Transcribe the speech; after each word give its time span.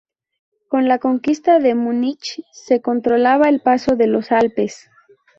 Con 0.67 0.87
la 0.87 0.97
conquista 0.97 1.59
de 1.59 1.75
Múnich, 1.75 2.41
se 2.51 2.81
controlaba 2.81 3.49
el 3.49 3.61
paso 3.61 3.95
de 3.95 4.07
los 4.07 4.31
Alpes. 4.31 4.89